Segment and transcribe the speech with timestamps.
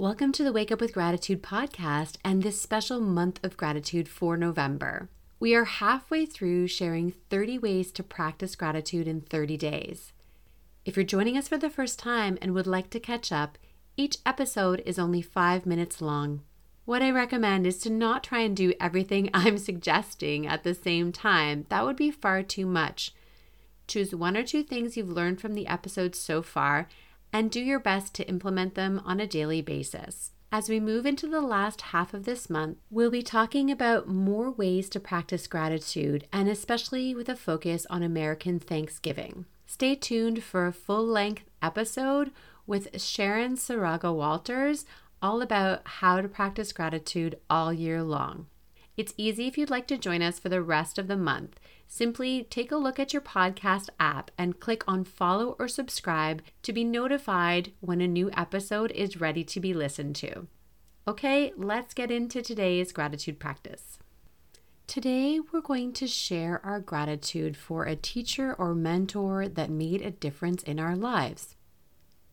[0.00, 4.36] Welcome to the Wake Up with Gratitude podcast and this special month of gratitude for
[4.36, 5.08] November.
[5.40, 10.12] We are halfway through sharing 30 ways to practice gratitude in 30 days.
[10.84, 13.58] If you're joining us for the first time and would like to catch up,
[13.96, 16.42] each episode is only five minutes long.
[16.84, 21.10] What I recommend is to not try and do everything I'm suggesting at the same
[21.10, 21.66] time.
[21.70, 23.12] That would be far too much.
[23.88, 26.86] Choose one or two things you've learned from the episodes so far
[27.32, 30.32] and do your best to implement them on a daily basis.
[30.50, 34.50] As we move into the last half of this month, we'll be talking about more
[34.50, 39.44] ways to practice gratitude and especially with a focus on American Thanksgiving.
[39.66, 42.30] Stay tuned for a full length episode
[42.66, 44.86] with Sharon Saraga Walters
[45.20, 48.46] all about how to practice gratitude all year long.
[48.98, 51.60] It's easy if you'd like to join us for the rest of the month.
[51.86, 56.72] Simply take a look at your podcast app and click on follow or subscribe to
[56.72, 60.48] be notified when a new episode is ready to be listened to.
[61.06, 64.00] Okay, let's get into today's gratitude practice.
[64.88, 70.10] Today, we're going to share our gratitude for a teacher or mentor that made a
[70.10, 71.54] difference in our lives.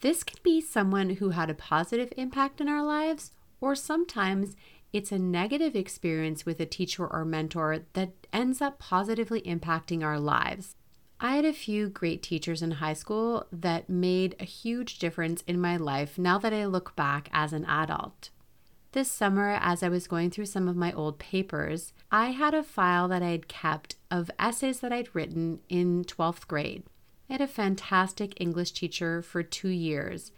[0.00, 4.56] This can be someone who had a positive impact in our lives, or sometimes
[4.92, 10.18] it's a negative experience with a teacher or mentor that ends up positively impacting our
[10.18, 10.74] lives.
[11.20, 15.60] I had a few great teachers in high school that made a huge difference in
[15.60, 18.30] my life now that I look back as an adult.
[18.92, 22.62] This summer, as I was going through some of my old papers, I had a
[22.62, 26.84] file that I had kept of essays that I'd written in 12th grade.
[27.28, 30.32] I had a fantastic English teacher for two years,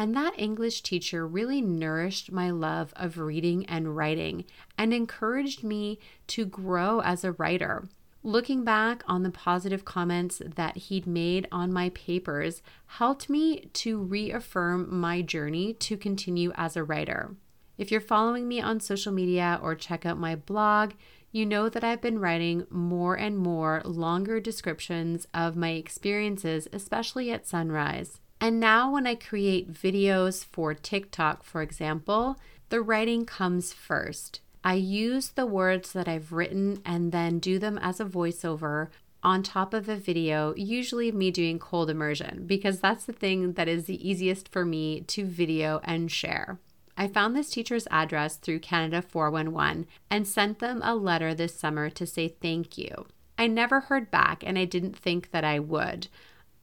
[0.00, 4.46] and that English teacher really nourished my love of reading and writing
[4.78, 7.86] and encouraged me to grow as a writer.
[8.22, 13.98] Looking back on the positive comments that he'd made on my papers helped me to
[14.02, 17.36] reaffirm my journey to continue as a writer.
[17.76, 20.92] If you're following me on social media or check out my blog,
[21.30, 27.30] you know that I've been writing more and more longer descriptions of my experiences, especially
[27.30, 28.18] at sunrise.
[28.40, 32.38] And now, when I create videos for TikTok, for example,
[32.70, 34.40] the writing comes first.
[34.64, 38.88] I use the words that I've written and then do them as a voiceover
[39.22, 43.68] on top of a video, usually me doing cold immersion, because that's the thing that
[43.68, 46.58] is the easiest for me to video and share.
[46.96, 51.90] I found this teacher's address through Canada 411 and sent them a letter this summer
[51.90, 53.06] to say thank you.
[53.38, 56.08] I never heard back and I didn't think that I would.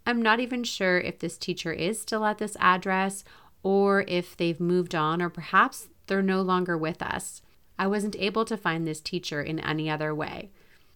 [0.07, 3.25] I'm not even sure if this teacher is still at this address
[3.62, 7.41] or if they've moved on or perhaps they're no longer with us.
[7.78, 10.50] I wasn't able to find this teacher in any other way.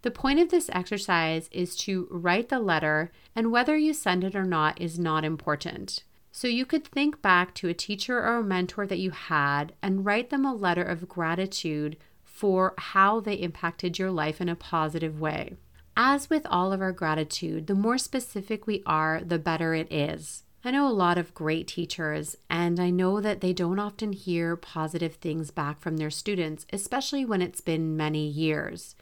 [0.04, 4.34] The point of this exercise is to write the letter, and whether you send it
[4.34, 6.06] or not is not important.
[6.32, 10.06] So you could think back to a teacher or a mentor that you had and
[10.06, 15.20] write them a letter of gratitude for how they impacted your life in a positive
[15.20, 15.58] way.
[15.96, 20.44] As with all of our gratitude, the more specific we are, the better it is.
[20.63, 24.56] I know a lot of great teachers, and I know that they don't often hear
[24.56, 28.96] positive things back from their students, especially when it's been many years.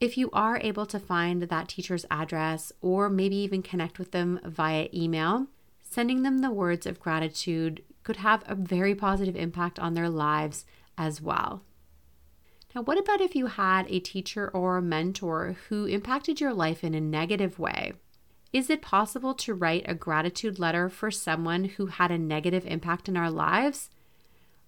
[0.00, 4.40] If you are able to find that teacher's address or maybe even connect with them
[4.44, 5.46] via email,
[5.82, 10.64] sending them the words of gratitude could have a very positive impact on their lives
[10.98, 11.62] as well.
[12.74, 16.82] Now, what about if you had a teacher or a mentor who impacted your life
[16.82, 17.92] in a negative way?
[18.52, 23.08] Is it possible to write a gratitude letter for someone who had a negative impact
[23.08, 23.90] in our lives?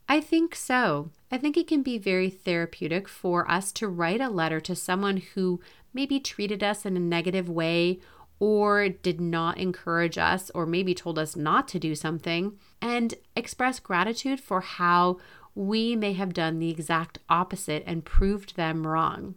[0.08, 1.10] I think so.
[1.30, 5.18] I think it can be very therapeutic for us to write a letter to someone
[5.18, 5.60] who
[5.94, 8.00] maybe treated us in a negative way
[8.38, 13.78] or did not encourage us, or maybe told us not to do something, and express
[13.78, 15.18] gratitude for how
[15.54, 19.34] we may have done the exact opposite and proved them wrong.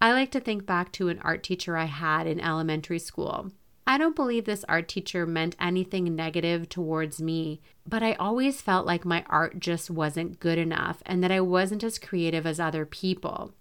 [0.00, 3.50] I like to think back to an art teacher I had in elementary school.
[3.86, 8.86] I don't believe this art teacher meant anything negative towards me, but I always felt
[8.86, 12.84] like my art just wasn't good enough and that I wasn't as creative as other
[12.84, 13.54] people.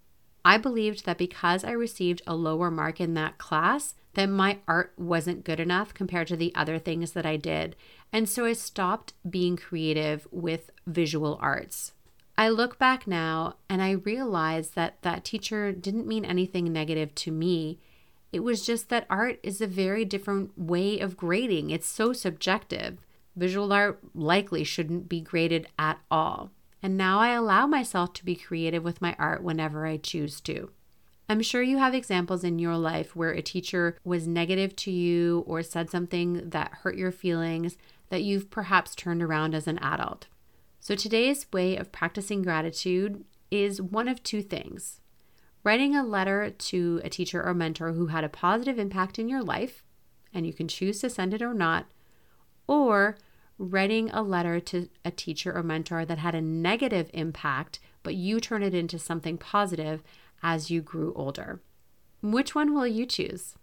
[0.43, 4.93] I believed that because I received a lower mark in that class, that my art
[4.97, 7.75] wasn't good enough compared to the other things that I did.
[8.11, 11.93] And so I stopped being creative with visual arts.
[12.37, 17.31] I look back now and I realize that that teacher didn't mean anything negative to
[17.31, 17.79] me.
[18.31, 21.71] It was just that art is a very different way of grading.
[21.71, 22.99] It's so subjective.
[23.35, 26.51] Visual art likely shouldn't be graded at all.
[26.83, 30.69] And now I allow myself to be creative with my art whenever I choose to.
[31.29, 35.43] I'm sure you have examples in your life where a teacher was negative to you
[35.47, 37.77] or said something that hurt your feelings
[38.09, 40.27] that you've perhaps turned around as an adult.
[40.87, 45.01] So today's way of practicing gratitude is one of two things
[45.61, 49.43] writing a letter to a teacher or mentor who had a positive impact in your
[49.43, 49.83] life,
[50.33, 51.87] and you can choose to send it or not,
[52.67, 53.17] or
[53.57, 58.39] writing a letter to a teacher or mentor that had a negative impact, but you
[58.39, 60.01] turn it into something positive
[60.41, 61.59] as you grew older.
[62.21, 63.55] Which one will you choose?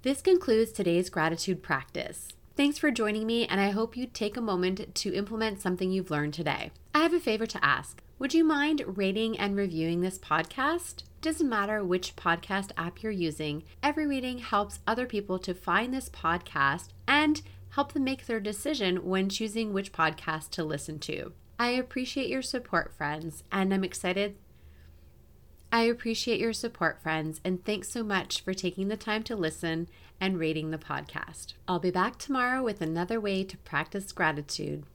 [0.00, 2.28] This concludes today's gratitude practice.
[2.60, 6.10] Thanks for joining me, and I hope you take a moment to implement something you've
[6.10, 6.72] learned today.
[6.94, 8.02] I have a favor to ask.
[8.18, 11.04] Would you mind rating and reviewing this podcast?
[11.22, 16.10] Doesn't matter which podcast app you're using, every reading helps other people to find this
[16.10, 17.40] podcast and
[17.70, 21.32] help them make their decision when choosing which podcast to listen to.
[21.58, 24.36] I appreciate your support, friends, and I'm excited.
[25.72, 29.88] I appreciate your support, friends, and thanks so much for taking the time to listen
[30.20, 31.54] and rating the podcast.
[31.68, 34.84] I'll be back tomorrow with another way to practice gratitude.